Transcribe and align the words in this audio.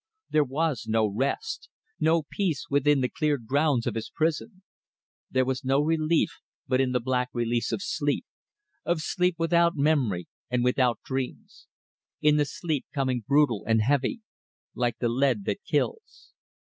There 0.31 0.43
was 0.43 0.87
no 0.87 1.05
rest, 1.05 1.69
no 1.99 2.23
peace 2.23 2.65
within 2.71 3.01
the 3.01 3.07
cleared 3.07 3.45
grounds 3.45 3.85
of 3.85 3.93
his 3.93 4.09
prison. 4.09 4.63
There 5.29 5.45
was 5.45 5.63
no 5.63 5.79
relief 5.79 6.39
but 6.67 6.81
in 6.81 6.91
the 6.91 6.99
black 6.99 7.29
release 7.33 7.71
of 7.71 7.83
sleep, 7.83 8.25
of 8.83 8.99
sleep 9.01 9.35
without 9.37 9.75
memory 9.77 10.27
and 10.49 10.63
without 10.63 11.01
dreams; 11.05 11.67
in 12.19 12.37
the 12.37 12.45
sleep 12.45 12.87
coming 12.91 13.23
brutal 13.27 13.63
and 13.67 13.83
heavy, 13.83 14.21
like 14.73 14.97
the 14.97 15.07
lead 15.07 15.45
that 15.45 15.63
kills. 15.69 16.33